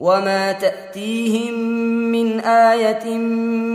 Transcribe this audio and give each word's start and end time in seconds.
وما 0.00 0.52
تاتيهم 0.52 1.54
من 2.12 2.40
إيه 2.40 3.18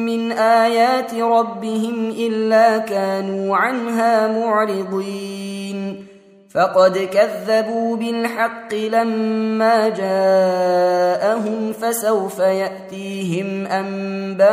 من 0.06 0.32
ايات 0.32 1.14
ربهم 1.14 2.10
الا 2.10 2.78
كانوا 2.78 3.58
عنها 3.58 4.28
معرضين 4.28 6.06
فقد 6.54 6.98
كذبوا 6.98 7.96
بالحق 7.96 8.74
لما 8.74 9.90
جاءهم 9.90 11.74
فسوف 11.74 12.40
ياتيهم 12.40 13.66
انباء 13.68 14.44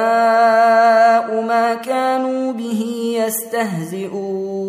ما 1.42 1.74
كانوا 1.74 2.52
به 2.52 3.12
يستهزئون 3.26 4.60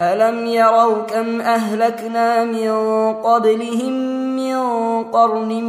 الم 0.00 0.46
يروا 0.46 1.02
كم 1.02 1.40
اهلكنا 1.40 2.44
من 2.44 2.68
قبلهم 3.14 4.25
من 4.36 4.56
قرن 5.04 5.62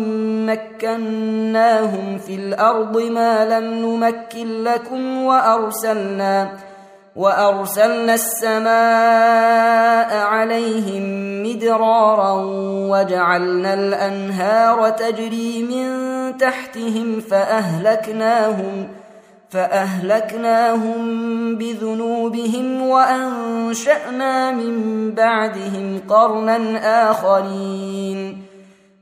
مكناهم 0.46 2.18
في 2.18 2.36
الأرض 2.36 3.02
ما 3.02 3.60
لم 3.60 3.64
نمكن 3.64 4.64
لكم 4.64 5.24
وأرسلنا 5.24 6.50
وأرسلنا 7.16 8.14
السماء 8.14 8.68
عليهم 10.18 11.04
مدرارا 11.44 12.34
وجعلنا 12.90 13.74
الأنهار 13.74 14.90
تجري 14.90 15.64
من 15.64 15.88
تحتهم 16.38 17.20
فأهلكناهم 17.20 18.88
فأهلكناهم 19.50 20.98
بذنوبهم 21.56 22.82
وأنشأنا 22.82 24.52
من 24.52 25.12
بعدهم 25.12 26.02
قرنا 26.10 27.12
آخرين 27.12 28.27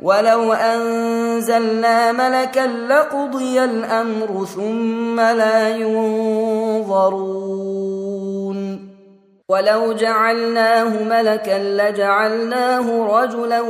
ولو 0.00 0.52
انزلنا 0.52 2.12
ملكا 2.12 2.66
لقضي 2.88 3.64
الامر 3.64 4.44
ثم 4.44 5.20
لا 5.20 5.68
ينظرون 5.68 7.46
ولو 9.48 9.92
جعلناه 9.92 11.02
ملكا 11.02 11.58
لجعلناه 11.58 13.06
رجلا 13.20 13.60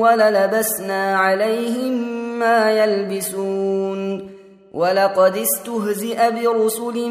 وللبسنا 0.00 1.16
عليهم 1.16 1.92
ما 2.38 2.70
يلبسون 2.70 4.30
ولقد 4.74 5.36
استهزئ 5.36 6.30
برسل 6.30 7.10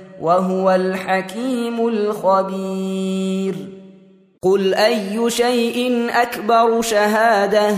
وهو 0.21 0.71
الحكيم 0.71 1.87
الخبير. 1.87 3.55
قل 4.41 4.73
أي 4.73 5.29
شيء 5.29 6.09
أكبر 6.21 6.81
شهادة؟ 6.81 7.75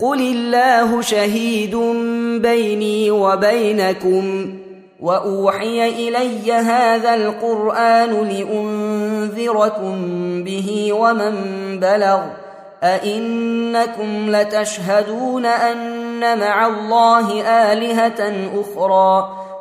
قل 0.00 0.20
الله 0.20 1.00
شهيد 1.00 1.76
بيني 2.42 3.10
وبينكم. 3.10 4.54
وأوحي 5.00 5.88
إلي 5.88 6.52
هذا 6.52 7.14
القرآن 7.14 8.28
لأنذركم 8.28 9.94
به 10.44 10.92
ومن 10.92 11.34
بلغ. 11.80 12.20
أئنكم 12.82 14.36
لتشهدون 14.36 15.46
أن 15.46 16.38
مع 16.38 16.66
الله 16.66 17.42
آلهة 17.42 18.50
أخرى. 18.60 19.45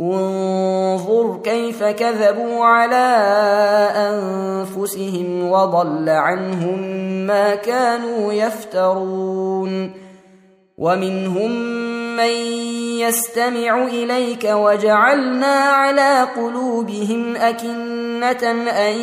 انظر 0.00 1.40
كيف 1.44 1.84
كذبوا 1.84 2.64
على 2.64 3.16
أنفسهم 3.96 5.50
وضل 5.50 6.08
عنهم 6.08 6.80
ما 7.26 7.54
كانوا 7.54 8.32
يفترون. 8.32 9.92
ومنهم 10.78 11.50
من 12.16 12.32
يستمع 13.00 13.84
إليك 13.84 14.44
وجعلنا 14.44 15.54
على 15.54 16.26
قلوبهم 16.36 17.36
أكنة 17.36 18.50
أن 18.70 18.94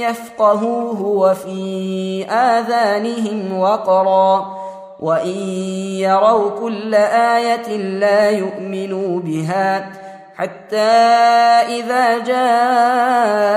يفقهوه 0.00 1.02
وفي 1.02 2.24
آذانهم 2.30 3.58
وقرا. 3.58 4.60
وإن 5.00 5.38
يروا 5.98 6.50
كل 6.50 6.94
آية 6.94 7.76
لا 7.76 8.30
يؤمنوا 8.30 9.20
بها. 9.20 10.09
حتى 10.40 10.76
إذا 11.68 12.18
جاءوك 12.18 13.54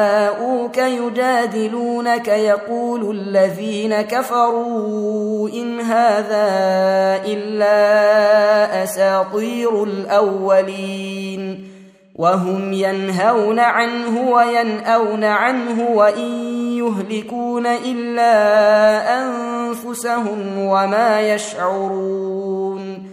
يجادلونك 0.77 2.27
يقول 2.27 3.17
الذين 3.17 4.01
كفروا 4.01 5.49
إن 5.49 5.79
هذا 5.79 6.47
إلا 7.25 8.83
أساطير 8.83 9.83
الأولين 9.83 11.67
وهم 12.15 12.73
ينهون 12.73 13.59
عنه 13.59 14.31
وينأون 14.31 15.23
عنه 15.23 15.89
وإن 15.89 16.29
يهلكون 16.77 17.65
إلا 17.65 18.33
أنفسهم 19.23 20.59
وما 20.59 21.21
يشعرون 21.21 23.12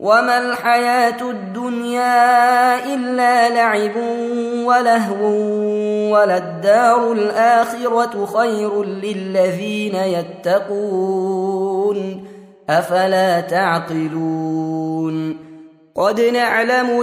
وما 0.00 0.38
الحياة 0.38 1.30
الدنيا 1.30 2.94
إلا 2.94 3.48
لعب 3.48 3.96
ولهو 4.64 5.26
وللدار 6.14 7.12
الآخرة 7.12 8.26
خير 8.26 8.84
للذين 8.84 9.94
يتقون 9.94 11.50
أفلا 12.70 13.40
تعقلون 13.40 15.36
قد 15.94 16.20
نعلم 16.20 17.02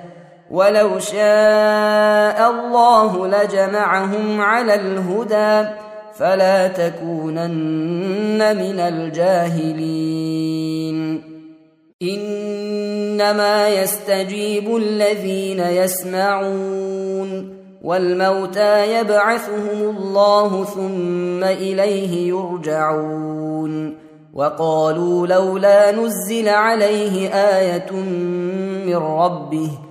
ولو 0.51 0.99
شاء 0.99 2.51
الله 2.51 3.27
لجمعهم 3.27 4.41
على 4.41 4.75
الهدى 4.75 5.69
فلا 6.13 6.67
تكونن 6.67 8.57
من 8.57 8.79
الجاهلين. 8.79 10.21
إنما 12.01 13.69
يستجيب 13.69 14.75
الذين 14.75 15.59
يسمعون 15.59 17.57
والموتى 17.83 18.99
يبعثهم 18.99 19.97
الله 19.97 20.63
ثم 20.63 21.43
إليه 21.43 22.29
يرجعون. 22.29 23.97
وقالوا 24.33 25.27
لولا 25.27 25.91
نزل 25.91 26.49
عليه 26.49 27.29
آية 27.29 27.91
من 28.85 28.95
ربه 28.95 29.90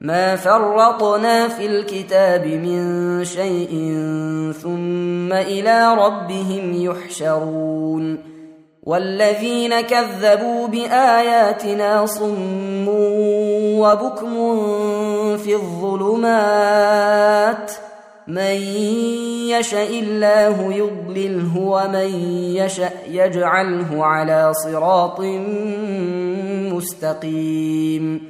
ما 0.00 0.36
فرطنا 0.36 1.48
في 1.48 1.66
الكتاب 1.66 2.46
من 2.46 3.24
شيء 3.24 3.70
ثم 4.62 5.32
إلى 5.32 5.94
ربهم 5.94 6.82
يحشرون 6.82 8.18
والذين 8.82 9.80
كذبوا 9.80 10.66
باياتنا 10.66 12.06
صم 12.06 12.88
وبكم 13.78 14.36
في 15.36 15.54
الظلمات 15.54 16.92
من 18.26 18.56
يشا 19.50 19.82
الله 19.82 20.72
يضلله 20.72 21.58
ومن 21.58 22.14
يشا 22.56 22.90
يجعله 23.08 24.04
على 24.04 24.52
صراط 24.54 25.20
مستقيم 26.72 28.29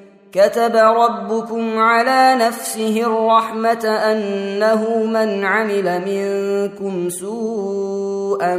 كتب 0.33 0.75
ربكم 0.75 1.77
على 1.79 2.45
نفسه 2.45 3.01
الرحمة 3.01 3.85
أنه 3.85 5.03
من 5.03 5.45
عمل 5.45 6.01
منكم 6.05 7.09
سوءا 7.09 8.55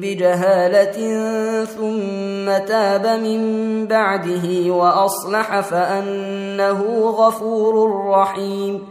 بجهالة 0.00 1.24
ثم 1.64 2.64
تاب 2.66 3.06
من 3.06 3.86
بعده 3.86 4.72
وأصلح 4.72 5.60
فأنه 5.60 6.82
غفور 7.18 8.06
رحيم. 8.10 8.82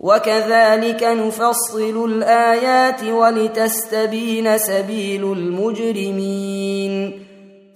وكذلك 0.00 1.02
نفصل 1.02 2.04
الآيات 2.04 3.04
ولتستبين 3.04 4.58
سبيل 4.58 5.32
المجرمين. 5.32 7.29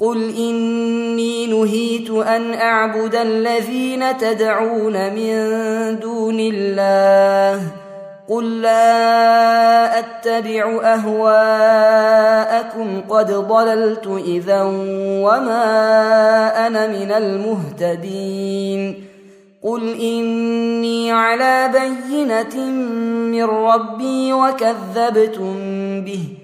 قل 0.04 0.36
اني 0.36 1.46
نهيت 1.46 2.10
ان 2.10 2.54
اعبد 2.54 3.14
الذين 3.14 4.18
تدعون 4.18 5.14
من 5.14 5.34
دون 6.00 6.40
الله 6.40 7.62
قل 8.28 8.60
لا 8.60 9.98
اتبع 9.98 10.80
اهواءكم 10.94 12.20
قد 13.08 13.32
ضللت 13.32 14.06
اذا 14.26 14.62
وما 15.24 15.64
أنا 16.66 16.86
من 16.86 17.12
المهتدين 17.12 19.04
قل 19.62 20.00
اني 20.00 21.12
على 21.12 21.70
بينه 21.72 22.56
من 23.30 23.44
ربي 23.44 24.32
وكذبتم 24.32 25.54
به 26.00 26.43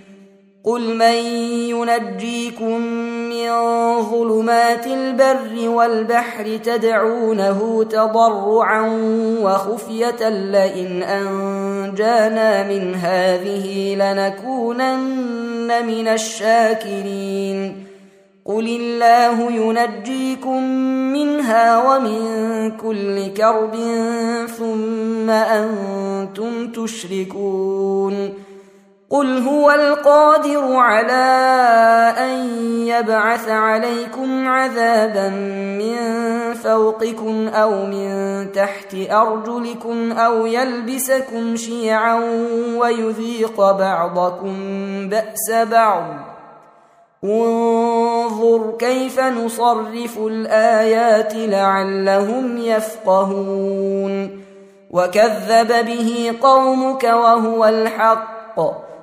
قل 0.63 0.95
من 0.95 1.15
ينجيكم 1.69 2.81
من 3.29 3.49
ظلمات 4.01 4.87
البر 4.87 5.69
والبحر 5.69 6.57
تدعونه 6.63 7.83
تضرعا 7.83 8.81
وخفيه 9.41 10.29
لئن 10.29 11.03
انجانا 11.03 12.67
من 12.67 12.95
هذه 12.95 13.95
لنكونن 13.95 15.85
من 15.87 16.07
الشاكرين 16.07 17.85
قل 18.45 18.67
الله 18.67 19.51
ينجيكم 19.51 20.63
منها 21.13 21.77
ومن 21.77 22.71
كل 22.71 23.33
كرب 23.33 23.75
ثم 24.57 25.29
أنتم 25.29 26.71
تشركون 26.71 28.33
قل 29.11 29.37
هو 29.37 29.71
القادر 29.71 30.75
على 30.75 31.13
ان 32.17 32.47
يبعث 32.87 33.49
عليكم 33.49 34.47
عذابا 34.47 35.29
من 35.79 35.97
فوقكم 36.53 37.47
أو 37.47 37.85
من 37.85 38.51
تحت 38.51 38.95
ارجلكم 39.11 40.11
أو 40.11 40.45
يلبسكم 40.45 41.55
شيعا 41.55 42.15
ويذيق 42.77 43.71
بعضكم 43.71 44.55
باس 45.09 45.51
بعض. 45.51 46.03
انظر 47.23 48.75
كيف 48.79 49.19
نصرف 49.19 50.17
الايات 50.17 51.33
لعلهم 51.35 52.57
يفقهون. 52.57 54.41
وكذب 54.91 55.85
به 55.85 56.35
قومك 56.41 57.03
وهو 57.03 57.65
الحق. 57.65 58.90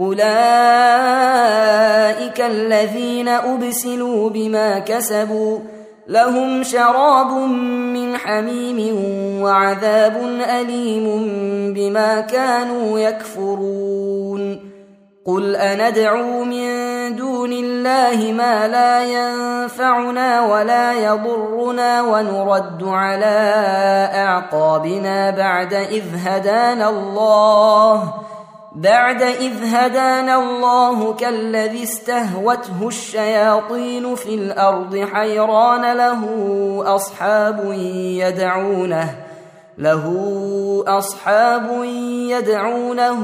أولئك 0.00 0.26
الذين 2.40 3.28
أبسلوا 3.28 4.30
بما 4.30 4.78
كسبوا 4.78 5.58
لهم 6.08 6.62
شراب 6.62 7.30
من 7.92 8.16
حميم 8.16 8.96
وعذاب 9.42 10.16
أليم 10.60 11.06
بما 11.74 12.20
كانوا 12.20 12.98
يكفرون. 12.98 14.76
قل 15.26 15.56
أندعو 15.56 16.44
من 16.44 16.66
دون 17.16 17.52
الله 17.52 18.32
ما 18.32 18.68
لا 18.68 19.04
ينفعنا 19.04 20.46
ولا 20.46 20.92
يضرنا 20.92 22.02
ونرد 22.02 22.84
على 22.84 23.52
أعقابنا 24.14 25.30
بعد 25.30 25.74
إذ 25.74 26.04
هدانا 26.24 26.88
الله. 26.88 28.14
بعد 28.76 29.22
إذ 29.22 29.74
هدانا 29.74 30.36
الله 30.38 31.14
كالذي 31.14 31.82
استهوته 31.82 32.88
الشياطين 32.88 34.14
في 34.14 34.34
الأرض 34.34 35.08
حيران 35.12 35.96
له 35.96 36.22
أصحاب 36.86 37.72
يدعونه 38.20 39.16
له 39.78 40.04
أصحاب 40.86 41.84
يدعونه 42.30 43.22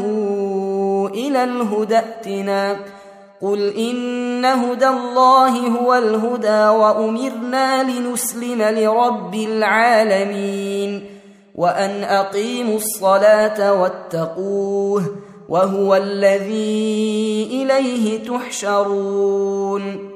إلى 1.14 1.44
الهدى 1.44 1.98
ائتنا. 1.98 2.76
قل 3.42 3.74
إن 3.76 4.44
هدى 4.44 4.88
الله 4.88 5.58
هو 5.58 5.94
الهدى 5.94 6.68
وأمرنا 6.78 7.82
لنسلم 7.82 8.62
لرب 8.62 9.34
العالمين 9.34 11.06
وأن 11.54 12.04
أقيموا 12.04 12.76
الصلاة 12.76 13.72
واتقوه 13.72 15.31
وهو 15.52 15.94
الذي 15.94 17.48
إليه 17.52 18.24
تحشرون 18.24 20.10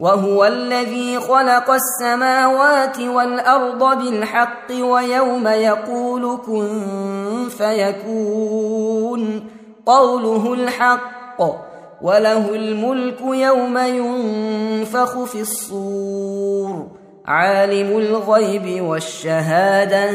وهو 0.00 0.44
الذي 0.44 1.20
خلق 1.20 1.70
السماوات 1.70 3.00
والأرض 3.00 3.98
بالحق 3.98 4.70
ويوم 4.70 5.46
يقول 5.48 6.38
كن 6.46 7.48
فيكون 7.58 9.44
قوله 9.86 10.54
الحق 10.54 11.42
وله 12.02 12.54
الملك 12.54 13.20
يوم 13.20 13.78
ينفخ 13.78 15.24
في 15.24 15.40
الصور 15.40 16.86
عالم 17.26 17.98
الغيب 17.98 18.82
والشهادة 18.84 20.10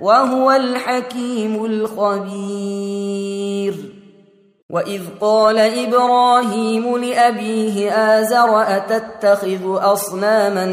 وهو 0.00 0.50
الحكيم 0.50 1.64
الخبير 1.64 2.82
واذ 4.72 5.00
قال 5.20 5.58
إبراهيم 5.58 6.96
لابيه 6.96 7.90
ازر 7.92 8.62
اتتخذ 8.62 9.60
اصناما 9.64 10.64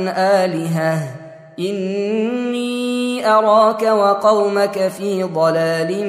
الهه؟ 0.46 1.16
اني 1.60 3.28
اراك 3.28 3.82
وقومك 3.82 4.88
في 4.88 5.24
ضلال 5.24 6.08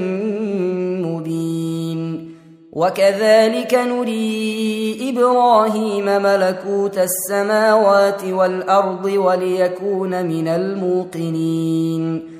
مبين. 1.02 2.34
وكذلك 2.72 3.74
نري 3.74 5.10
إبراهيم 5.10 6.04
ملكوت 6.04 6.98
السماوات 6.98 8.24
والارض 8.24 9.04
وليكون 9.04 10.24
من 10.26 10.48
الموقنين. 10.48 12.39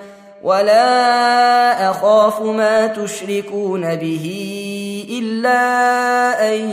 ولا 0.44 1.92
أخاف 1.92 2.42
ما 2.42 2.88
تشركون 2.88 3.96
به 3.96 4.26
إلا 5.20 5.60
أن 6.50 6.70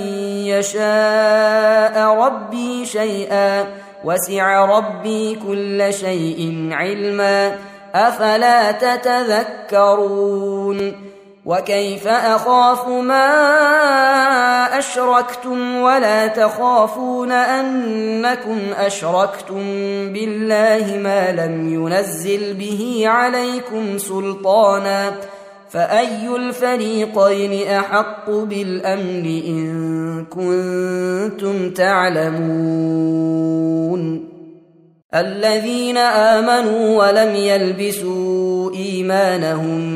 يشاء 0.46 1.98
ربي 1.98 2.86
شيئا 2.86 3.66
وسع 4.04 4.64
ربي 4.64 5.38
كل 5.48 5.94
شيء 5.94 6.68
علما 6.72 7.56
أفلا 7.94 8.72
تتذكرون 8.72 10.26
وكيف 11.46 12.06
أخاف 12.06 12.88
ما 12.88 13.28
أشركتم 14.78 15.76
ولا 15.76 16.26
تخافون 16.26 17.32
أنكم 17.32 18.58
أشركتم 18.78 19.62
بالله 20.12 20.98
ما 21.02 21.32
لم 21.32 21.74
ينزل 21.74 22.54
به 22.54 23.02
عليكم 23.06 23.98
سلطانا 23.98 25.12
فأي 25.70 26.36
الفريقين 26.36 27.68
أحق 27.68 28.30
بالأمن 28.30 29.26
إن 29.46 30.24
كنتم 30.24 31.70
تعلمون 31.70 33.16
الذين 35.14 35.96
آمنوا 35.96 37.06
ولم 37.06 37.34
يلبسوا 37.34 38.72
إيمانهم 38.74 39.95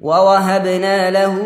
ووهبنا 0.00 1.10
له 1.10 1.36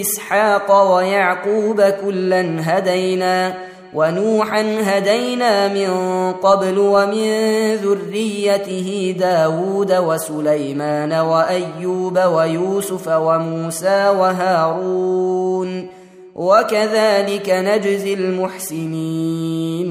إسحاق 0.00 0.94
ويعقوب 0.94 1.80
كلا 1.82 2.56
هدينا 2.60 3.54
ونوحا 3.94 4.64
هدينا 4.82 5.68
من 5.68 5.90
قبل 6.32 6.78
ومن 6.78 7.30
ذريته 7.74 9.16
داود 9.18 9.92
وسليمان 9.92 11.12
وأيوب 11.12 12.18
ويوسف 12.18 13.08
وموسى 13.08 14.08
وهارون 14.08 15.88
وكذلك 16.34 17.50
نجزي 17.50 18.14
المحسنين 18.14 19.82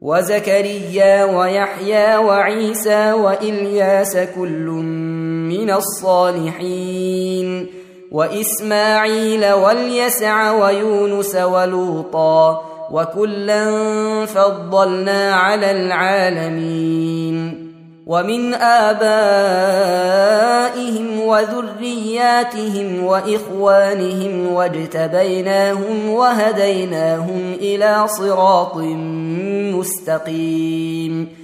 وزكريا 0.00 1.24
ويحيى 1.24 2.16
وعيسى 2.16 3.12
وإلياس 3.12 4.16
كل 4.16 4.68
من 5.64 5.70
الصالحين. 5.70 7.66
وإسماعيل 8.12 9.52
واليسع 9.52 10.50
ويونس 10.50 11.36
ولوطا 11.36 12.64
وكلا 12.90 13.66
فضلنا 14.26 15.34
على 15.34 15.70
العالمين. 15.70 17.64
ومن 18.06 18.54
آبائهم 18.54 19.20
وذرياتهم 21.20 23.04
وإخوانهم 23.04 24.52
واجتبيناهم 24.52 26.10
وهديناهم 26.10 27.52
إلى 27.60 28.04
صراط 28.06 28.76
مستقيم. 29.74 31.43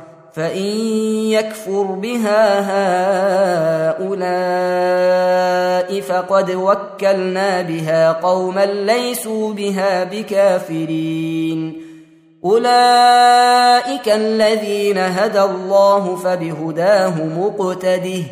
فان 0.33 0.67
يكفر 1.29 1.83
بها 1.83 2.59
هؤلاء 3.91 4.41
فقد 6.01 6.51
وكلنا 6.51 7.61
بها 7.61 8.11
قوما 8.11 8.65
ليسوا 8.65 9.53
بها 9.53 10.03
بكافرين 10.03 11.81
اولئك 12.45 14.09
الذين 14.09 14.97
هدى 14.97 15.41
الله 15.41 16.15
فبهداه 16.15 17.25
مقتده 17.25 18.23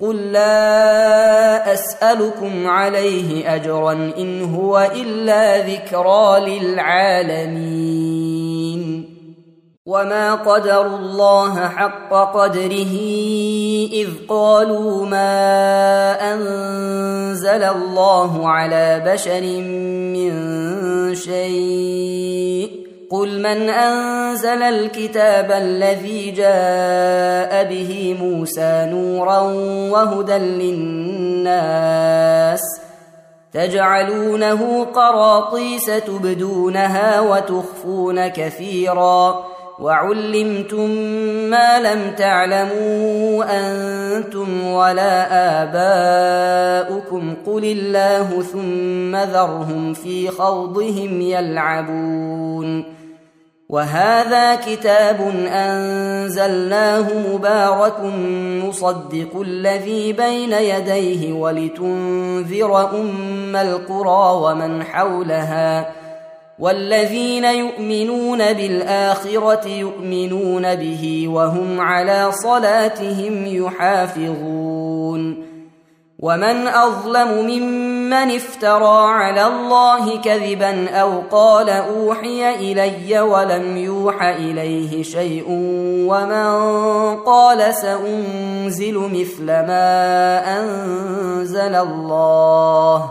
قل 0.00 0.32
لا 0.32 1.72
اسالكم 1.72 2.66
عليه 2.66 3.54
اجرا 3.54 3.92
ان 3.92 4.54
هو 4.54 4.90
الا 4.94 5.58
ذكرى 5.58 6.58
للعالمين 6.58 8.35
وما 9.86 10.34
قدروا 10.34 10.98
الله 10.98 11.68
حق 11.68 12.14
قدره 12.34 12.94
اذ 13.92 14.08
قالوا 14.28 15.06
ما 15.06 16.34
انزل 16.34 17.62
الله 17.62 18.48
على 18.48 19.02
بشر 19.06 19.42
من 20.10 20.34
شيء 21.14 22.86
قل 23.10 23.38
من 23.38 23.68
انزل 23.70 24.62
الكتاب 24.62 25.52
الذي 25.52 26.30
جاء 26.30 27.64
به 27.70 28.16
موسى 28.20 28.86
نورا 28.90 29.40
وهدى 29.90 30.38
للناس 30.38 31.80
تجعلونه 33.52 34.84
قراطيس 34.84 35.86
تبدونها 35.86 37.20
وتخفون 37.20 38.28
كثيرا 38.28 39.55
وعلمتم 39.78 40.90
ما 41.50 41.80
لم 41.80 42.10
تعلموا 42.16 43.44
أنتم 43.58 44.66
ولا 44.66 45.26
آباؤكم 45.62 47.34
قل 47.46 47.64
الله 47.64 48.42
ثم 48.42 49.16
ذرهم 49.16 49.94
في 49.94 50.30
خوضهم 50.30 51.20
يلعبون 51.20 52.96
وهذا 53.68 54.54
كتاب 54.54 55.20
أنزلناه 55.48 57.06
مبارك 57.32 58.00
مصدق 58.64 59.40
الذي 59.40 60.12
بين 60.12 60.52
يديه 60.52 61.32
ولتنذر 61.32 62.90
أم 63.00 63.56
القرى 63.56 64.36
ومن 64.42 64.84
حولها 64.84 66.05
والذين 66.58 67.44
يؤمنون 67.44 68.38
بالآخرة 68.38 69.68
يؤمنون 69.68 70.74
به 70.74 71.28
وهم 71.28 71.80
على 71.80 72.32
صلاتهم 72.32 73.46
يحافظون. 73.46 75.46
ومن 76.18 76.66
أظلم 76.66 77.46
ممن 77.46 78.36
افترى 78.36 79.12
على 79.12 79.46
الله 79.46 80.20
كذبا 80.20 80.90
أو 80.90 81.22
قال 81.30 81.70
أوحي 81.70 82.54
إلي 82.54 83.20
ولم 83.20 83.76
يوح 83.76 84.22
إليه 84.22 85.02
شيء 85.02 85.44
ومن 86.08 86.46
قال 87.16 87.74
سأنزل 87.74 88.98
مثل 88.98 89.46
ما 89.46 90.42
أنزل 90.60 91.74
الله 91.74 93.10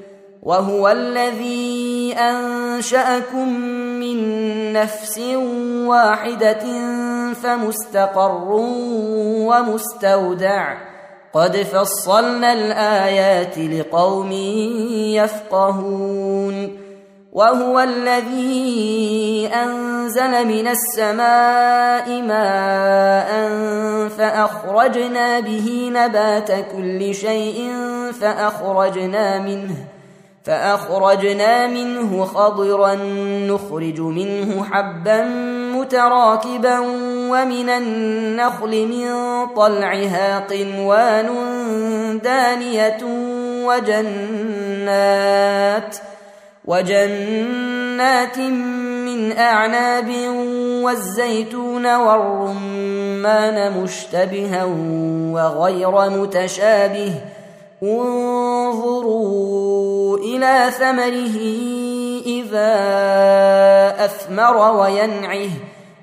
وهو 0.41 0.89
الذي 0.89 2.13
أنشأكم 2.17 3.49
من 3.99 4.17
نفس 4.73 5.19
واحدة 5.85 6.65
فمستقر 7.33 8.47
ومستودع. 9.47 10.77
قد 11.33 11.57
فصلنا 11.57 12.53
الآيات 12.53 13.57
لقوم 13.57 14.31
يفقهون. 15.15 16.77
وهو 17.33 17.79
الذي 17.79 19.49
أنزل 19.53 20.47
من 20.47 20.67
السماء 20.67 22.21
ماء 22.21 23.31
فأخرجنا 24.07 25.39
به 25.39 25.91
نبات 25.93 26.51
كل 26.75 27.13
شيء 27.15 27.73
فأخرجنا 28.21 29.39
منه 29.39 29.75
فأخرجنا 30.43 31.67
منه 31.67 32.25
خضرا 32.25 32.95
نخرج 33.47 33.99
منه 33.99 34.63
حبا 34.63 35.23
متراكبا 35.75 36.79
ومن 37.29 37.69
النخل 37.69 38.87
من 38.87 39.07
طلعها 39.55 40.39
قنوان 40.39 41.29
دانية 42.23 42.97
وجنات 43.65 44.75
ۖ 45.95 45.97
وجنات 46.65 48.37
من 48.37 49.37
أعناب 49.37 50.09
والزيتون 50.83 51.95
والرمان 51.95 53.83
مشتبها 53.83 54.63
وغير 55.33 56.09
متشابه 56.09 57.13
انظروا 57.83 59.37
إلى 60.17 60.71
ثمره 60.71 61.37
إذا 62.25 62.75
أثمر 64.05 64.81
وينعه. 64.81 65.49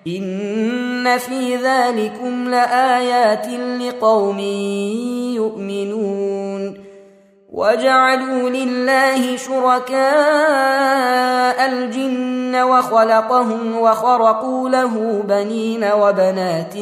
إن 0.06 1.18
في 1.18 1.56
ذلكم 1.56 2.48
لآيات 2.48 3.46
لقوم 3.82 4.38
يؤمنون. 5.34 6.88
وجعلوا 7.52 8.50
لله 8.50 9.36
شركاء 9.36 9.98
الجن 11.72 12.56
وخلقهم 12.62 13.78
وخرقوا 13.78 14.68
له 14.68 15.22
بنين 15.28 15.84
وبنات 15.84 16.76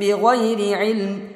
بغير 0.00 0.78
علم. 0.78 1.35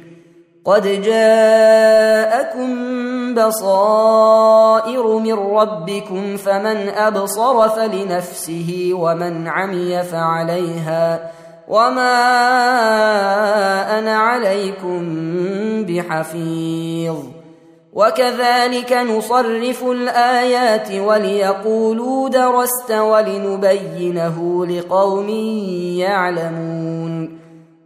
قد 0.65 1.01
جاءكم 1.01 2.71
بصائر 3.35 5.07
من 5.17 5.33
ربكم 5.33 6.37
فمن 6.37 6.89
أبصر 6.89 7.69
فلنفسه 7.69 8.91
ومن 8.93 9.47
عمي 9.47 10.03
فعليها 10.03 11.31
وما 11.67 12.19
أنا 13.99 14.17
عليكم 14.17 15.01
بحفيظ. 15.85 17.15
وكذلك 17.93 18.93
نصرف 18.93 19.83
الآيات 19.83 20.91
وليقولوا 20.91 22.29
درست 22.29 22.91
ولنبينه 22.91 24.65
لقوم 24.65 25.29
يعلمون. 25.99 27.40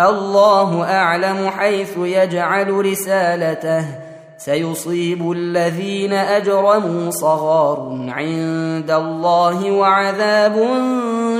الله 0.00 0.82
أعلم 0.84 1.50
حيث 1.50 1.98
يجعل 1.98 2.70
رسالته. 2.70 3.84
سيصيب 4.38 5.32
الذين 5.32 6.12
أجرموا 6.12 7.10
صغار 7.10 8.06
عند 8.08 8.90
الله 8.90 9.70
وعذاب 9.70 10.66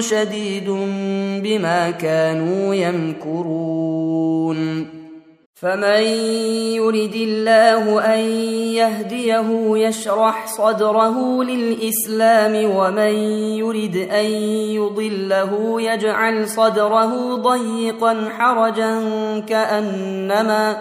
شديد 0.01 0.71
بما 1.43 1.91
كانوا 1.91 2.75
يمكرون. 2.75 4.55
فمن 5.55 6.03
يرد 6.75 7.15
الله 7.15 8.15
ان 8.15 8.19
يهديه 8.75 9.77
يشرح 9.77 10.47
صدره 10.47 11.45
للاسلام 11.45 12.71
ومن 12.77 13.15
يرد 13.59 13.97
ان 13.97 14.25
يضله 14.75 15.83
يجعل 15.83 16.49
صدره 16.49 17.35
ضيقا 17.35 18.29
حرجا 18.39 19.01
كانما 19.49 20.77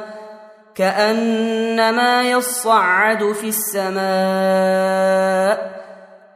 كانما 0.76 2.24
يصعد 2.24 3.32
في 3.32 3.48
السماء 3.48 4.04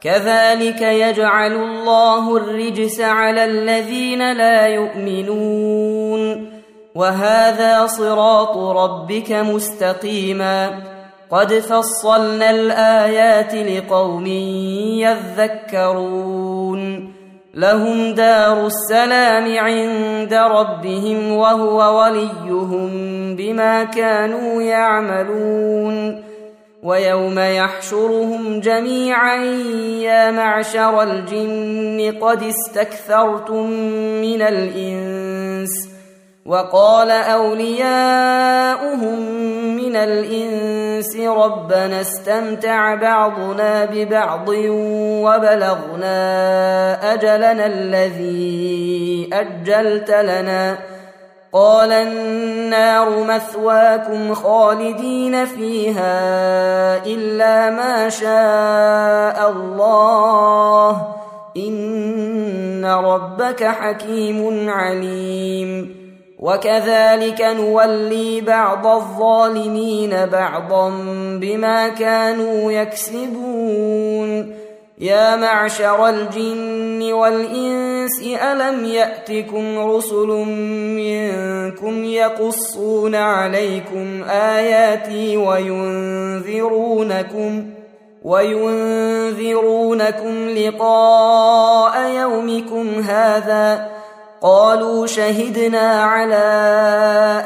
كذلك 0.00 0.82
يجعل 0.82 1.52
الله 1.52 2.36
الرجس 2.36 3.00
على 3.00 3.44
الذين 3.44 4.32
لا 4.32 4.66
يؤمنون 4.66 6.57
وهذا 6.98 7.86
صراط 7.86 8.56
ربك 8.56 9.32
مستقيما. 9.32 10.70
قد 11.30 11.52
فصلنا 11.52 12.50
الآيات 12.50 13.54
لقوم 13.54 14.26
يذكرون. 15.06 17.12
لهم 17.54 18.14
دار 18.14 18.66
السلام 18.66 19.58
عند 19.58 20.34
ربهم 20.34 21.32
وهو 21.32 22.02
وليهم 22.02 22.90
بما 23.36 23.84
كانوا 23.84 24.62
يعملون. 24.62 26.22
ويوم 26.82 27.38
يحشرهم 27.38 28.60
جميعا 28.60 29.36
يا 30.02 30.30
معشر 30.30 31.02
الجن 31.02 32.14
قد 32.20 32.42
استكثرتم 32.42 33.70
من 34.20 34.42
الإنس 34.42 35.97
وقال 36.48 37.10
أولياؤهم 37.10 38.38
من 39.76 39.96
الإنس 39.96 41.16
ربنا 41.16 42.00
استمتع 42.00 42.94
بعضنا 42.94 43.84
ببعض 43.84 44.48
وبلغنا 45.24 46.18
أجلنا 47.14 47.66
الذي 47.66 49.30
أجلت 49.32 50.10
لنا. 50.10 50.78
قال 51.52 51.92
النار 51.92 53.24
مثواكم 53.24 54.34
خالدين 54.34 55.44
فيها 55.44 56.16
إلا 57.06 57.70
ما 57.70 58.08
شاء 58.08 59.50
الله. 59.50 61.06
إن 61.56 62.84
ربك 62.84 63.64
حكيم 63.64 64.70
عليم. 64.70 66.07
وكذلك 66.38 67.40
نولي 67.40 68.40
بعض 68.40 68.86
الظالمين 68.86 70.26
بعضا 70.26 70.88
بما 71.40 71.88
كانوا 71.88 72.72
يكسبون. 72.72 74.58
يا 75.00 75.36
معشر 75.36 76.08
الجن 76.08 77.12
والإنس 77.12 78.22
ألم 78.42 78.84
يأتكم 78.84 79.78
رسل 79.78 80.26
منكم 80.96 82.04
يقصون 82.04 83.14
عليكم 83.14 84.22
آياتي 84.28 85.36
وينذرونكم 85.36 86.46
وينذرونكم 88.22 89.68
لقاء 90.48 92.10
يومكم 92.10 93.00
هذا 93.00 93.97
قالوا 94.42 95.06
شهدنا 95.06 96.02
على 96.02 96.34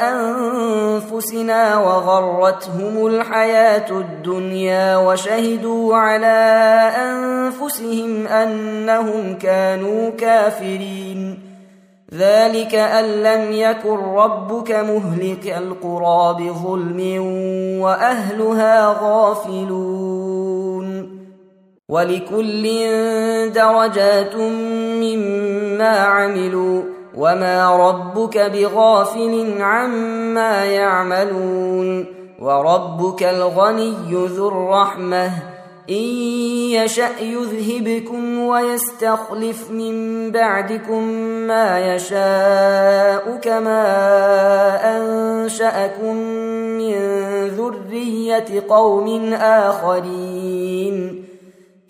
أنفسنا 0.01 1.79
وغرتهم 1.79 3.07
الحياة 3.07 3.91
الدنيا 3.91 4.97
وشهدوا 4.97 5.97
على 5.97 6.37
أنفسهم 6.97 8.27
أنهم 8.27 9.35
كانوا 9.35 10.11
كافرين. 10.11 11.39
ذلك 12.15 12.75
أن 12.75 13.05
لم 13.05 13.53
يكن 13.53 13.97
ربك 13.97 14.71
مهلك 14.71 15.55
القرى 15.59 16.37
بظلم 16.39 17.01
وأهلها 17.81 18.97
غافلون. 19.03 20.72
ولكل 21.89 22.63
درجات 23.55 24.37
مما 25.03 25.99
عملوا 25.99 26.83
وما 27.17 27.77
ربك 27.77 28.39
بغافل 28.39 29.63
عما 29.63 30.65
يعملون 30.65 32.07
وربك 32.41 33.23
الغني 33.23 33.95
ذو 34.13 34.49
الرحمة 34.49 35.31
إن 35.91 36.05
يشأ 36.71 37.21
يذهبكم 37.21 38.39
ويستخلف 38.39 39.71
من 39.71 40.31
بعدكم 40.31 41.03
ما 41.49 41.95
يشاء 41.95 43.37
كما 43.43 43.85
أنشأكم 44.97 46.17
من 46.79 46.95
ذرية 47.49 48.65
قوم 48.69 49.35
آخرين 49.35 51.32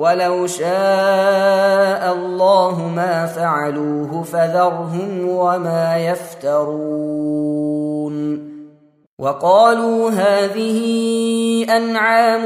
ولو 0.00 0.46
شاء 0.46 2.12
الله 2.12 2.88
ما 2.96 3.26
فعلوه 3.26 4.22
فذرهم 4.22 5.28
وما 5.28 5.96
يفترون. 5.98 7.70
وقالوا 9.20 10.10
هذه 10.10 10.80
أنعام 11.76 12.44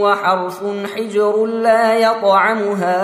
وحرث 0.00 0.62
حجر 0.94 1.46
لا 1.46 1.96
يطعمها 1.98 3.02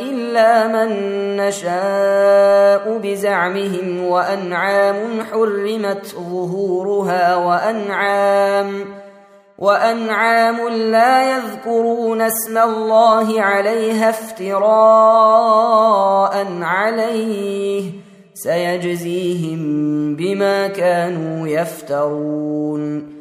إلا 0.00 0.68
من 0.68 0.90
نشاء 1.36 2.98
بزعمهم 2.98 4.06
وأنعام 4.06 5.24
حرمت 5.32 6.06
ظهورها 6.06 7.36
وأنعام 7.36 9.01
وأنعام 9.62 10.68
لا 10.68 11.36
يذكرون 11.36 12.20
اسم 12.20 12.58
الله 12.58 13.40
عليها 13.40 14.10
افتراء 14.10 14.62
عليه 16.62 17.84
سيجزيهم 18.34 19.62
بما 20.16 20.66
كانوا 20.68 21.48
يفترون 21.48 23.12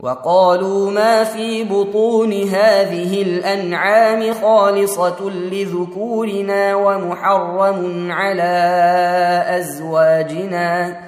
وقالوا 0.00 0.90
ما 0.90 1.24
في 1.24 1.64
بطون 1.64 2.32
هذه 2.32 3.22
الأنعام 3.22 4.34
خالصة 4.34 5.30
لذكورنا 5.30 6.74
ومحرم 6.74 8.08
على 8.10 8.62
أزواجنا 9.48 11.07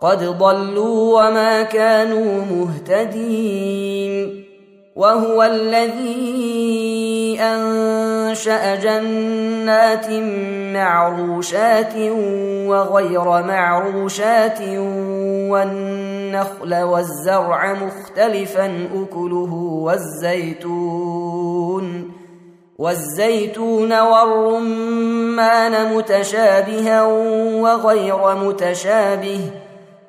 قد 0.00 0.24
ضلوا 0.24 1.28
وما 1.28 1.62
كانوا 1.62 2.44
مهتدين 2.50 4.44
وهو 4.96 5.42
الذي 5.42 6.60
أنشأ 7.40 8.74
جنات 8.74 10.10
معروشات 10.74 11.94
وغير 12.66 13.24
معروشات 13.24 14.60
والنخل 15.50 16.82
والزرع 16.82 17.72
مختلفا 17.72 18.88
أكله 18.94 19.54
والزيتون 19.84 21.30
والزيتون 22.78 24.00
والرمان 24.00 25.94
متشابها 25.94 27.02
وغير 27.62 28.34
متشابه 28.34 29.40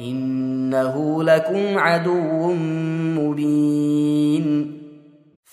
إنه 0.00 1.22
لكم 1.22 1.78
عدو 1.78 2.52
مبين. 3.20 4.76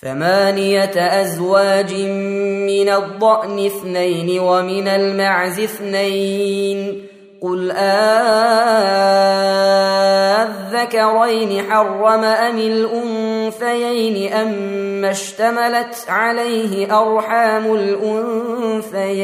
ثمانية 0.02 1.22
أزواج 1.22 1.94
من 1.94 2.90
الضأن 2.90 3.66
اثنين 3.66 4.40
ومن 4.40 4.88
المعز 4.88 5.60
اثنين. 5.60 7.04
قل 7.42 7.72
آذكرين 7.72 8.12
حرم 11.72 12.24
أم 12.24 12.58
الانثى 12.58 13.44
الأنثيين 13.44 14.34
أم 14.34 15.06
اشتملت 15.06 16.06
عليه 16.08 17.02
أرحام 17.02 17.76
الأنثيين. 17.76 19.24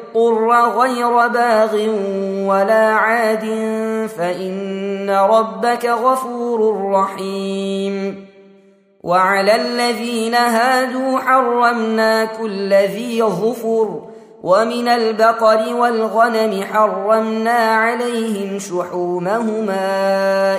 غير 0.15 1.27
باغ 1.27 1.75
ولا 2.47 2.93
عاد 2.93 3.45
فإن 4.17 5.09
ربك 5.09 5.85
غفور 5.85 6.91
رحيم 6.91 8.25
وعلى 9.03 9.55
الذين 9.55 10.35
هادوا 10.35 11.19
حرمنا 11.19 12.25
كل 12.25 12.73
ذي 12.73 13.23
ظفر 13.23 14.01
ومن 14.43 14.87
البقر 14.87 15.75
والغنم 15.75 16.63
حرمنا 16.63 17.57
عليهم 17.57 18.59
شحومهما 18.59 19.85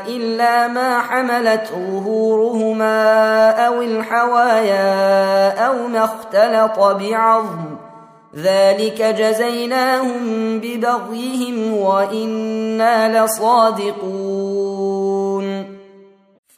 إلا 0.06 0.68
ما 0.68 1.00
حملت 1.00 1.68
ظهورهما 1.72 3.50
أو 3.50 3.82
الحوايا 3.82 5.66
أو 5.66 5.88
ما 5.88 6.04
اختلط 6.04 6.78
بعظم 6.78 7.91
ذلك 8.36 9.02
جزيناهم 9.02 10.20
ببغيهم 10.60 11.76
وإنا 11.76 13.24
لصادقون. 13.24 14.62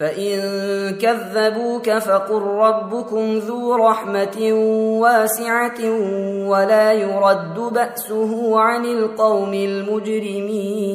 فإن 0.00 0.40
كذبوك 0.90 1.90
فقل 1.90 2.42
ربكم 2.42 3.38
ذو 3.38 3.74
رحمة 3.74 4.52
واسعة 5.00 5.80
ولا 6.48 6.92
يرد 6.92 7.54
بأسه 7.54 8.60
عن 8.60 8.84
القوم 8.84 9.54
المجرمين. 9.54 10.94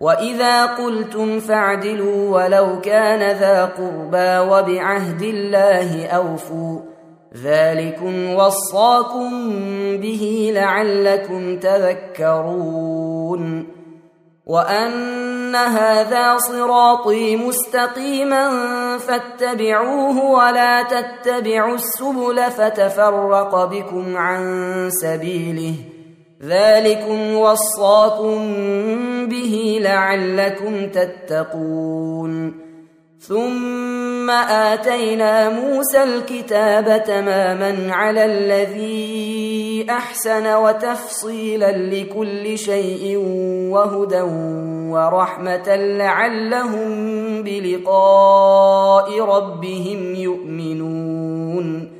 واذا 0.00 0.66
قلتم 0.66 1.40
فاعدلوا 1.40 2.36
ولو 2.36 2.80
كان 2.80 3.36
ذا 3.36 3.64
قربى 3.64 4.38
وبعهد 4.50 5.22
الله 5.22 6.06
اوفوا 6.06 6.80
ذلكم 7.42 8.34
وصاكم 8.34 9.30
به 9.96 10.52
لعلكم 10.54 11.58
تذكرون 11.58 13.00
وان 14.46 15.54
هذا 15.54 16.38
صراطي 16.38 17.36
مستقيما 17.36 18.48
فاتبعوه 18.98 20.24
ولا 20.24 20.82
تتبعوا 20.82 21.74
السبل 21.74 22.50
فتفرق 22.50 23.64
بكم 23.64 24.16
عن 24.16 24.88
سبيله 25.02 25.74
ذلكم 26.42 27.34
وصاكم 27.34 28.38
به 29.28 29.78
لعلكم 29.82 30.86
تتقون. 30.86 32.54
ثم 33.20 34.30
آتينا 34.30 35.48
موسى 35.48 36.02
الكتاب 36.02 37.04
تماما 37.04 37.94
على 37.94 38.24
الذي 38.24 39.86
أحسن 39.90 40.54
وتفصيلا 40.54 41.72
لكل 41.76 42.58
شيء 42.58 43.16
وهدى 43.70 44.20
ورحمة 44.90 45.76
لعلهم 45.76 46.88
بلقاء 47.42 49.20
ربهم 49.20 50.14
يؤمنون. 50.14 51.99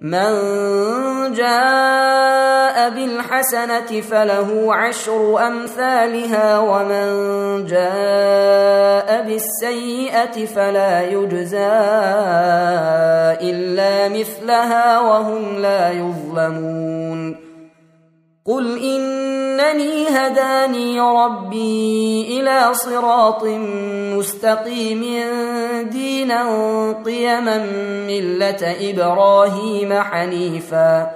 من 0.00 0.32
جاء 1.32 2.90
بالحسنة 2.90 4.00
فله 4.00 4.74
عشر 4.74 5.46
أمثالها 5.46 6.58
ومن 6.58 7.06
جاء 7.66 9.22
بالسيئة 9.22 10.46
فلا 10.46 11.02
يجزى 11.02 11.72
إلا 13.40 14.08
مثلها 14.08 15.00
وهم 15.00 15.58
لا 15.58 15.90
يظلمون. 15.90 17.43
قل 18.46 18.78
انني 18.78 20.08
هداني 20.08 21.00
ربي 21.00 22.40
إلى 22.40 22.74
صراط 22.74 23.44
مستقيم 24.14 25.04
دينا 25.90 26.42
قيما 27.04 27.66
مله 28.06 28.90
إبراهيم 28.90 29.92
حنيفا 29.92 31.10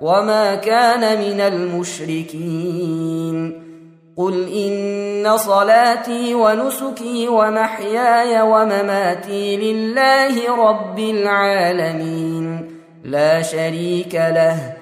وما 0.00 0.54
كان 0.54 1.18
من 1.20 1.40
المشركين 1.40 2.82
قل 4.16 4.48
ان 4.48 5.36
صلاتي 5.36 6.34
ونسكي 6.34 7.28
ومحياي 7.28 8.42
ومماتي 8.42 9.56
لله 9.56 10.56
رب 10.68 10.98
العالمين 10.98 12.70
لا 13.04 13.42
شريك 13.42 14.14
له 14.14 14.81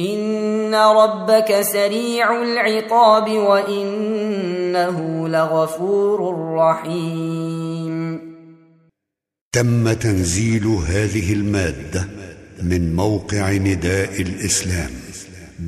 ان 0.00 0.74
ربك 0.74 1.60
سريع 1.60 2.42
العقاب 2.42 3.30
وانه 3.30 5.28
لغفور 5.28 6.50
رحيم. 6.54 8.20
تم 9.52 9.92
تنزيل 9.92 10.66
هذه 10.66 11.32
المادة 11.32 12.08
من 12.62 12.96
موقع 12.96 13.52
نداء 13.52 14.22
الإسلام 14.22 14.90